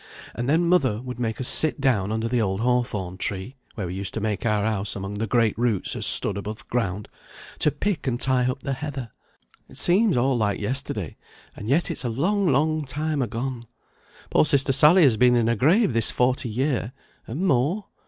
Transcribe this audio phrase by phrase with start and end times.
[0.33, 3.93] And then mother would make us sit down under the old hawthorn tree (where we
[3.93, 7.07] used to make our house among the great roots as stood above th' ground),
[7.59, 9.11] to pick and tie up the heather.
[9.69, 11.17] It seems all like yesterday,
[11.55, 13.67] and yet it's a long long time agone.
[14.31, 16.93] Poor sister Sally has been in her grave this forty year
[17.27, 17.85] and more.